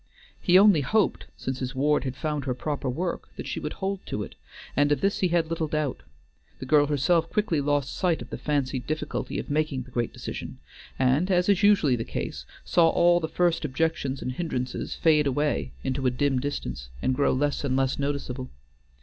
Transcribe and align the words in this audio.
He 0.41 0.57
only 0.57 0.81
hoped, 0.81 1.25
since 1.37 1.59
his 1.59 1.75
ward 1.75 2.05
had 2.05 2.15
found 2.15 2.45
her 2.45 2.55
proper 2.55 2.89
work, 2.89 3.29
that 3.35 3.45
she 3.45 3.59
would 3.59 3.73
hold 3.73 4.03
to 4.07 4.23
it, 4.23 4.33
and 4.75 4.91
of 4.91 4.99
this 4.99 5.19
he 5.19 5.27
had 5.27 5.45
little 5.47 5.67
doubt. 5.67 6.01
The 6.57 6.65
girl 6.65 6.87
herself 6.87 7.29
quickly 7.29 7.61
lost 7.61 7.93
sight 7.93 8.19
of 8.23 8.31
the 8.31 8.37
fancied 8.39 8.87
difficulty 8.87 9.37
of 9.37 9.51
making 9.51 9.83
the 9.83 9.91
great 9.91 10.11
decision, 10.11 10.57
and, 10.97 11.29
as 11.29 11.49
is 11.49 11.61
usually 11.61 11.95
the 11.95 12.03
case, 12.03 12.47
saw 12.65 12.89
all 12.89 13.19
the 13.19 13.27
first 13.29 13.63
objections 13.63 14.23
and 14.23 14.31
hindrances 14.31 14.95
fade 14.95 15.27
away 15.27 15.71
into 15.83 16.07
a 16.07 16.09
dim 16.09 16.39
distance, 16.39 16.89
and 17.03 17.13
grow 17.13 17.31
less 17.31 17.63
and 17.63 17.77
less 17.77 17.99
noticeable. 17.99 18.49